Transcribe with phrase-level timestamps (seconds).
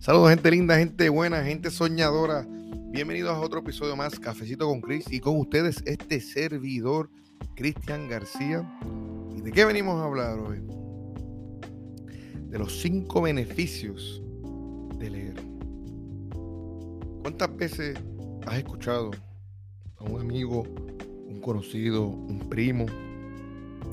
[0.00, 2.46] Saludos, gente linda, gente buena, gente soñadora.
[2.90, 5.04] Bienvenidos a otro episodio más, Cafecito con Chris.
[5.12, 7.10] Y con ustedes, este servidor,
[7.54, 8.66] Cristian García.
[9.36, 10.62] ¿Y de qué venimos a hablar hoy?
[12.48, 14.22] De los cinco beneficios
[14.98, 15.34] de leer.
[17.20, 17.98] ¿Cuántas veces
[18.46, 19.10] has escuchado
[19.98, 22.86] a un amigo, un conocido, un primo,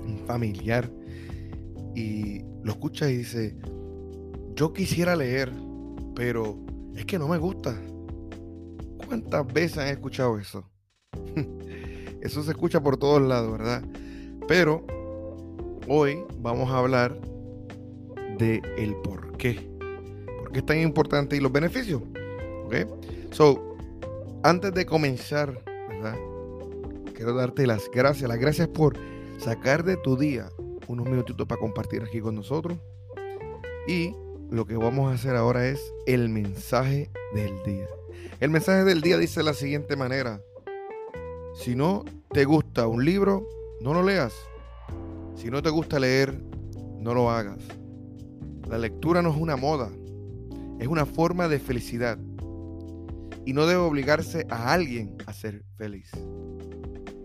[0.05, 0.89] un familiar,
[1.93, 3.57] y lo escuchas y dice,
[4.55, 5.51] yo quisiera leer,
[6.17, 6.57] pero
[6.95, 7.79] es que no me gusta.
[9.05, 10.67] ¿Cuántas veces han escuchado eso?
[12.21, 13.83] eso se escucha por todos lados, ¿verdad?
[14.47, 14.83] Pero
[15.87, 17.15] hoy vamos a hablar
[18.39, 19.69] de el por qué.
[20.39, 22.01] ¿Por qué es tan importante y los beneficios?
[22.65, 22.75] ¿Ok?
[23.29, 23.77] So,
[24.41, 26.17] antes de comenzar, ¿verdad?
[27.13, 28.27] Quiero darte las gracias.
[28.27, 28.97] Las gracias por
[29.37, 30.49] sacar de tu día
[30.87, 32.79] unos minutitos para compartir aquí con nosotros.
[33.87, 34.15] Y
[34.49, 37.87] lo que vamos a hacer ahora es el mensaje del día.
[38.39, 40.41] El mensaje del día dice de la siguiente manera.
[41.55, 43.47] Si no te gusta un libro,
[43.81, 44.33] no lo leas.
[45.35, 46.41] Si no te gusta leer,
[46.99, 47.59] no lo hagas.
[48.69, 49.89] La lectura no es una moda,
[50.79, 52.17] es una forma de felicidad.
[53.45, 56.11] Y no debe obligarse a alguien a ser feliz.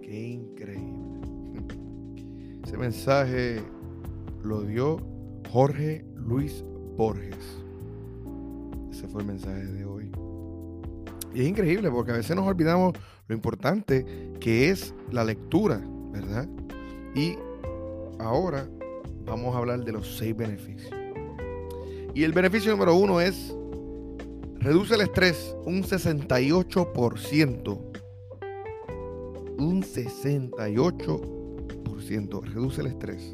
[0.03, 0.93] Qué increíble.
[2.65, 3.63] Ese mensaje
[4.43, 4.99] lo dio
[5.51, 6.65] Jorge Luis
[6.97, 7.37] Borges.
[8.91, 10.11] Ese fue el mensaje de hoy.
[11.35, 12.93] Y es increíble porque a veces nos olvidamos
[13.27, 14.05] lo importante
[14.41, 16.47] que es la lectura, ¿verdad?
[17.15, 17.37] Y
[18.19, 18.69] ahora
[19.25, 20.93] vamos a hablar de los seis beneficios.
[22.15, 23.55] Y el beneficio número uno es
[24.59, 27.79] reduce el estrés un 68%.
[29.59, 33.33] Un 68% reduce el estrés.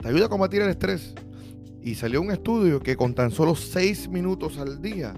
[0.00, 1.14] te ayuda a combatir el estrés.
[1.84, 5.14] Y salió un estudio que con tan solo 6 minutos al día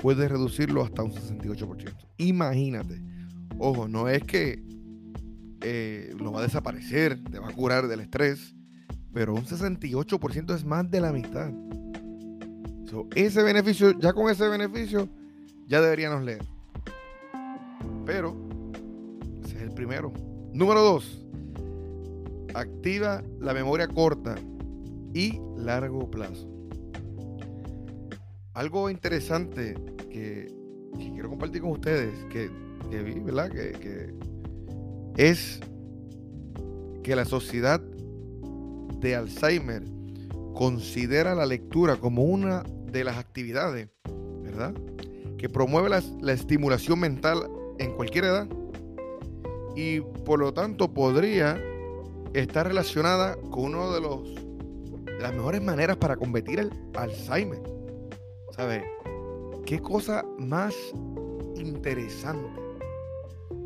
[0.00, 1.92] puede reducirlo hasta un 68%.
[2.16, 3.02] Imagínate.
[3.58, 4.64] Ojo, no es que
[5.60, 8.54] eh, lo va a desaparecer, te va a curar del estrés,
[9.12, 11.52] pero un 68% es más de la mitad.
[13.14, 15.06] ese beneficio, ya con ese beneficio,
[15.66, 16.44] ya deberíamos leer.
[18.06, 18.34] Pero,
[19.44, 20.14] ese es el primero.
[20.54, 21.26] Número dos,
[22.54, 24.36] activa la memoria corta
[25.14, 26.50] y largo plazo.
[28.52, 29.74] Algo interesante
[30.10, 30.52] que,
[30.96, 32.50] quiero compartir con ustedes, que,
[32.90, 33.50] vi, ¿verdad?
[33.50, 34.12] Que,
[35.16, 35.60] es
[37.02, 37.80] que la sociedad
[39.00, 39.82] de Alzheimer
[40.54, 43.88] considera la lectura como una de las actividades,
[44.42, 44.74] ¿verdad?
[45.38, 47.48] Que promueve la, la estimulación mental
[47.78, 48.48] en cualquier edad
[49.76, 51.60] y por lo tanto podría
[52.32, 54.43] estar relacionada con uno de los
[55.24, 57.62] las mejores maneras para combatir el Alzheimer.
[58.50, 58.84] ¿Sabes?
[59.64, 60.74] Qué cosa más
[61.54, 62.46] interesante.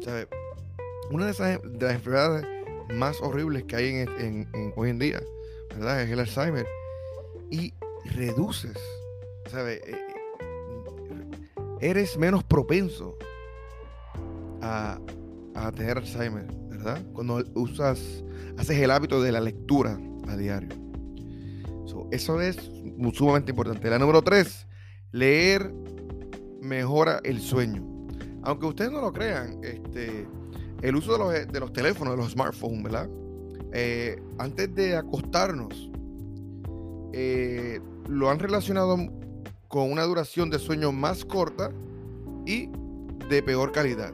[0.01, 0.29] ¿Sabes?
[1.11, 2.47] Una de, esas, de las enfermedades
[2.95, 5.21] más horribles que hay en, hoy en día,
[5.71, 6.03] ¿verdad?
[6.03, 6.65] Es el Alzheimer.
[7.51, 8.79] Y reduces,
[9.51, 9.81] ¿sabes?
[9.85, 10.79] Eh, eh,
[11.81, 13.19] eres menos propenso
[14.63, 15.01] a,
[15.57, 17.03] a tener Alzheimer, ¿verdad?
[17.13, 18.23] Cuando usas,
[18.57, 19.99] haces el hábito de la lectura
[20.29, 20.88] a diario
[22.11, 22.57] eso es
[23.13, 23.91] sumamente importante.
[23.91, 24.67] La número tres,
[25.13, 25.73] leer
[26.61, 27.83] mejora el sueño.
[28.43, 30.27] Aunque ustedes no lo crean, este,
[30.83, 33.09] el uso de los, de los teléfonos, de los smartphones, ¿verdad?
[33.73, 35.91] Eh, antes de acostarnos,
[37.13, 38.97] eh, lo han relacionado
[39.69, 41.71] con una duración de sueño más corta
[42.47, 42.71] y
[43.29, 44.13] de peor calidad.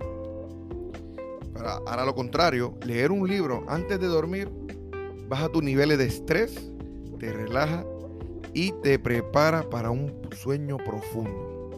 [1.86, 4.50] Ahora lo contrario, leer un libro antes de dormir
[5.28, 6.73] baja tus niveles de estrés
[7.24, 7.86] te relaja
[8.52, 11.70] y te prepara para un sueño profundo.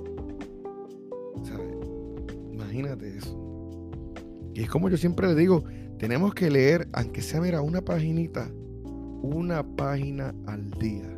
[2.53, 3.91] Imagínate eso.
[4.55, 5.63] Y es como yo siempre le digo,
[5.99, 8.51] tenemos que leer, aunque sea mira, una paginita,
[9.23, 11.17] una página al día.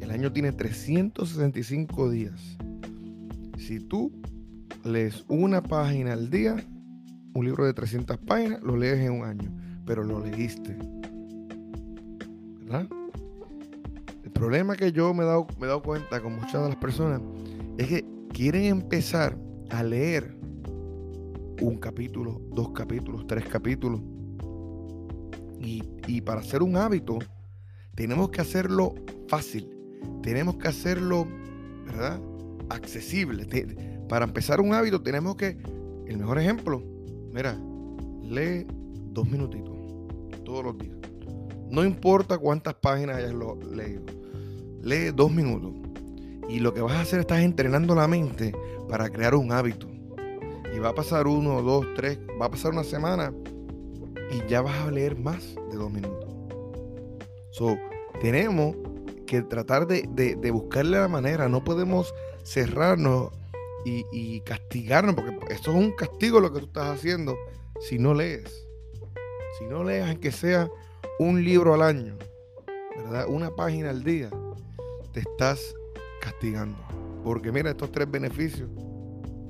[0.00, 2.56] El año tiene 365 días.
[3.58, 4.10] Si tú
[4.82, 6.56] lees una página al día,
[7.34, 9.54] un libro de 300 páginas, lo lees en un año,
[9.84, 10.78] pero lo leíste.
[12.70, 17.20] El problema que yo me he, dado, cuenta con muchas de las personas
[17.78, 19.38] es que quieren empezar
[19.70, 20.36] a leer
[21.60, 24.00] un capítulo, dos capítulos, tres capítulos.
[25.60, 27.18] Y, para hacer un hábito,
[27.94, 28.94] tenemos que hacerlo
[29.28, 29.68] fácil.
[30.22, 31.26] Tenemos que hacerlo,
[31.84, 32.20] ¿verdad?
[32.70, 33.46] Accesible.
[34.08, 35.58] para empezar un hábito, tenemos que,
[36.06, 36.82] el mejor ejemplo,
[37.32, 37.58] mira,
[38.22, 38.66] lee
[39.12, 39.76] dos minutitos
[40.44, 40.97] todos los días.
[41.70, 43.34] No importa cuántas páginas hayas
[43.70, 44.02] leído.
[44.82, 45.72] lee dos minutos.
[46.48, 48.54] Y lo que vas a hacer estás entrenando la mente
[48.88, 49.86] para crear un hábito.
[50.74, 53.32] Y va a pasar uno, dos, tres, va a pasar una semana
[54.30, 56.28] y ya vas a leer más de dos minutos.
[57.50, 57.76] So,
[58.20, 58.76] tenemos
[59.26, 61.48] que tratar de, buscarle la manera.
[61.48, 62.14] No podemos
[62.44, 63.30] cerrarnos
[63.84, 67.36] y, y, castigarnos, porque esto es un castigo lo que tú estás haciendo
[67.80, 68.66] si no lees.
[69.58, 70.68] Si no lees, aunque sea
[71.18, 72.16] un libro al año,
[72.96, 73.26] ¿verdad?
[73.28, 74.30] Una página al día,
[75.12, 75.74] te estás
[76.20, 76.78] castigando.
[77.24, 78.70] Porque mira, estos tres beneficios,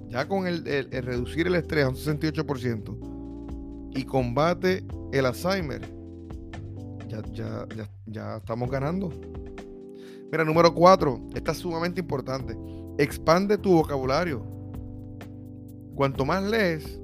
[0.08, 5.82] ya con el, reducir el estrés a un 68% y combate el Alzheimer,
[7.08, 9.10] ya, ya, ya, ya estamos ganando.
[10.30, 12.56] Mira, número cuatro, esta es sumamente importante.
[12.98, 14.42] Expande tu vocabulario.
[15.94, 17.00] Cuanto más lees,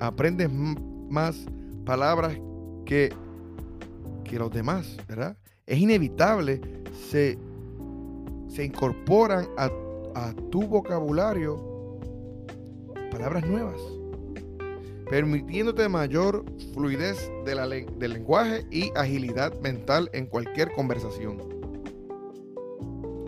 [0.00, 1.46] aprendes más
[1.84, 2.38] palabras
[2.84, 3.12] que,
[4.26, 5.36] que los demás, ¿verdad?
[5.66, 6.60] Es inevitable,
[7.08, 7.38] se,
[8.48, 9.70] se incorporan a,
[10.50, 11.98] tu vocabulario
[13.10, 13.80] palabras nuevas,
[15.10, 21.36] permitiéndote mayor fluidez de la, del lenguaje y agilidad mental en cualquier conversación.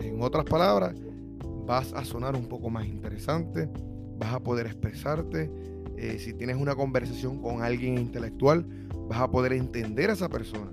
[0.01, 0.95] En otras palabras,
[1.67, 3.69] vas a sonar un poco más interesante,
[4.17, 5.51] vas a poder expresarte,
[5.95, 8.65] eh, si tienes una conversación con alguien intelectual,
[9.07, 10.71] vas a poder entender a esa persona.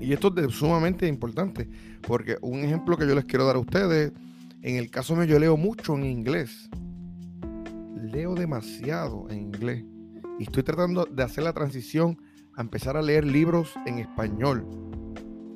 [0.00, 1.68] Y esto es sumamente importante,
[2.06, 4.12] porque un ejemplo que yo les quiero dar a ustedes,
[4.62, 6.68] en el caso mío yo leo mucho en inglés.
[7.94, 9.84] Leo demasiado en inglés.
[10.38, 12.18] Y estoy tratando de hacer la transición
[12.54, 14.66] a empezar a leer libros en español.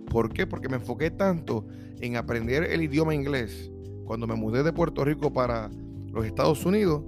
[0.07, 0.47] ¿Por qué?
[0.47, 1.67] Porque me enfoqué tanto
[2.01, 3.71] en aprender el idioma inglés
[4.05, 5.71] cuando me mudé de Puerto Rico para
[6.13, 7.05] los Estados Unidos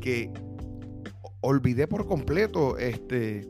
[0.00, 0.32] que
[1.40, 3.48] olvidé por completo este,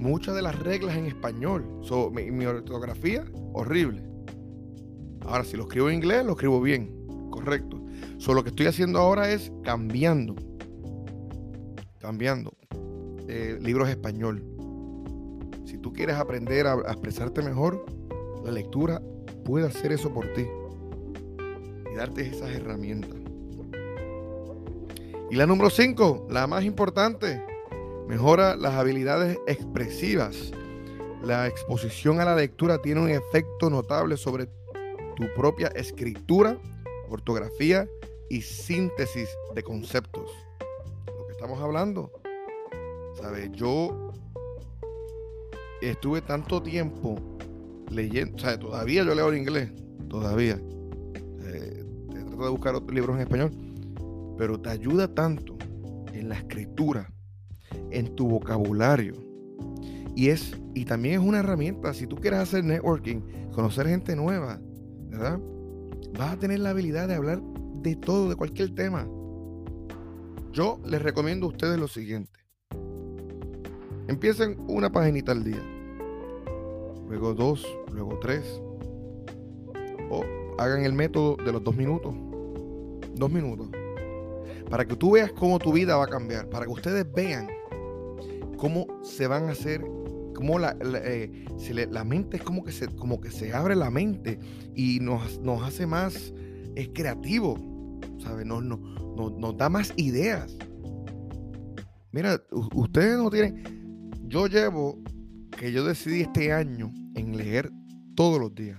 [0.00, 1.64] muchas de las reglas en español.
[2.12, 4.02] mi, ortografía, horrible.
[5.20, 7.06] Ahora, si lo escribo en inglés, lo escribo bien.
[7.30, 7.84] Correcto.
[8.18, 10.34] So, lo que estoy haciendo ahora es cambiando.
[11.98, 12.56] Cambiando.
[13.28, 14.42] Eh, libros español.
[15.66, 17.84] Si tú quieres aprender a expresarte mejor,
[18.44, 19.00] la lectura
[19.44, 20.46] puede hacer eso por ti.
[21.92, 23.20] Y darte esas herramientas.
[25.30, 27.40] Y la número 5, la más importante,
[28.10, 30.50] mejora las habilidades expresivas.
[31.22, 34.46] La exposición a la lectura tiene un efecto notable sobre
[35.14, 36.58] tu propia escritura,
[37.08, 37.88] ortografía
[38.28, 40.28] y síntesis de conceptos.
[41.06, 42.10] Lo que estamos hablando.
[43.14, 43.52] ¿Sabes?
[43.52, 44.12] Yo
[45.80, 47.16] estuve tanto tiempo
[47.90, 49.70] leyendo, o todavía yo leo en inglés,
[50.08, 50.60] todavía.
[51.44, 53.52] Eh, trato de buscar otros libros en español
[54.36, 55.58] pero te ayuda tanto
[56.14, 57.12] en la escritura,
[57.90, 59.14] en tu vocabulario.
[60.14, 63.20] Y, es, y también es una herramienta, si tú quieres hacer networking,
[63.52, 64.60] conocer gente nueva,
[65.08, 65.38] ¿verdad?
[66.18, 67.40] Vas a tener la habilidad de hablar
[67.82, 69.06] de todo, de cualquier tema.
[70.52, 72.40] Yo les recomiendo a ustedes lo siguiente.
[74.08, 75.62] Empiecen una paginita al día.
[77.08, 78.60] Luego dos, luego tres.
[80.10, 80.24] O
[80.58, 82.14] hagan el método de los dos minutos.
[83.14, 83.68] Dos minutos
[84.70, 87.48] para que tú veas cómo tu vida va a cambiar, para que ustedes vean
[88.60, 89.80] cómo se van a hacer,
[90.34, 91.46] cómo la, la, eh,
[92.04, 94.38] mente es como que, se, como que se abre la mente
[94.74, 96.34] y nos, nos hace más
[96.76, 97.58] es creativo,
[98.18, 98.44] ¿sabes?
[98.44, 100.56] Nos, nos, da más ideas.
[102.12, 102.42] Mira,
[102.74, 105.02] ustedes no tienen, yo llevo
[105.56, 107.72] que yo decidí este año en leer
[108.14, 108.78] todos los días.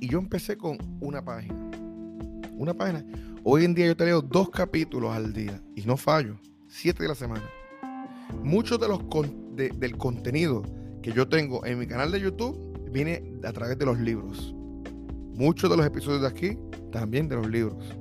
[0.00, 1.70] Y yo empecé con una página.
[2.56, 3.04] Una página
[3.42, 7.08] Hoy en día yo te leo dos capítulos al día y no fallo, siete de
[7.08, 7.44] la semana.
[8.42, 9.00] Muchos de los
[9.54, 10.62] del contenido
[11.02, 14.54] que yo tengo en mi canal de YouTube viene a través de los libros.
[15.34, 16.58] Muchos de los episodios de aquí
[16.90, 17.96] también de los libros.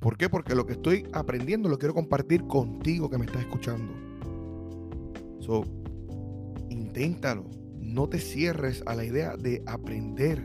[0.00, 0.28] ¿Por qué?
[0.28, 3.92] Porque lo que estoy aprendiendo lo quiero compartir contigo que me estás escuchando.
[5.40, 5.64] So,
[6.70, 7.44] inténtalo.
[7.78, 10.42] No te cierres a la idea de aprender,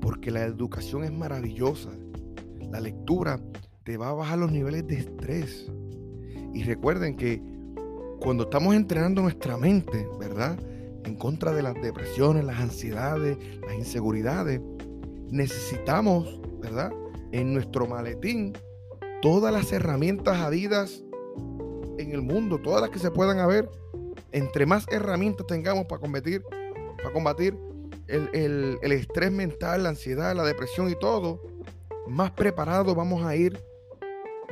[0.00, 1.90] porque la educación es maravillosa.
[2.70, 3.40] La lectura
[3.82, 5.70] te va a bajar los niveles de estrés.
[6.54, 7.42] Y recuerden que
[8.22, 10.56] cuando estamos entrenando nuestra mente, ¿verdad?
[11.04, 13.36] En contra de las depresiones, las ansiedades,
[13.66, 14.60] las inseguridades,
[15.28, 16.92] necesitamos, ¿verdad?
[17.32, 18.52] En nuestro maletín,
[19.22, 21.02] todas las herramientas habidas
[21.98, 23.68] en el mundo, todas las que se puedan haber.
[24.30, 26.44] Entre más herramientas tengamos para combatir,
[26.98, 27.58] para combatir
[28.06, 31.42] el, estrés mental, la ansiedad, la depresión y todo,
[32.06, 33.60] más preparados vamos a ir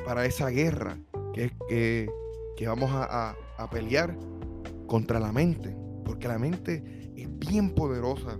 [0.04, 0.98] para esa guerra
[1.32, 2.08] que
[2.66, 3.36] vamos a,
[3.68, 4.16] pelear
[4.86, 5.76] contra la mente.
[6.04, 8.36] Porque la mente es bien poderosa.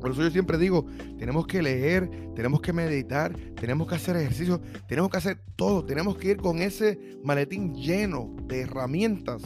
[0.00, 0.86] Por eso yo siempre digo,
[1.18, 6.16] tenemos que leer, tenemos que meditar, tenemos que hacer ejercicio, tenemos que hacer todo, tenemos
[6.16, 9.42] que ir con ese maletín lleno de herramientas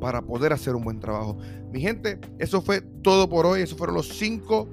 [0.00, 1.36] para poder hacer un buen trabajo.
[1.70, 4.66] Mi gente, eso fue todo por hoy, esos fueron los cinco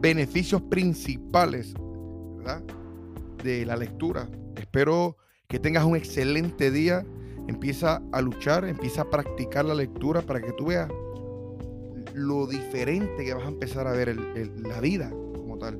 [0.00, 1.72] beneficios principales
[3.42, 4.28] de la lectura.
[4.56, 5.16] Espero
[5.48, 7.06] que tengas un excelente día,
[7.48, 10.90] empieza a luchar, empieza a practicar la lectura para que tú veas
[12.14, 15.78] lo diferente que vas a empezar a ver la vida como tal.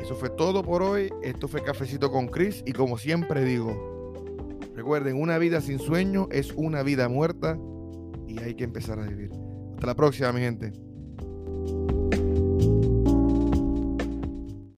[0.00, 1.10] Eso fue todo por hoy.
[1.22, 2.62] Esto fue Cafecito con Chris.
[2.66, 4.12] Y como siempre digo,
[4.74, 7.58] recuerden, una vida sin sueño es una vida muerta
[8.26, 9.30] y hay que empezar a vivir.
[9.74, 10.72] Hasta la próxima, mi gente.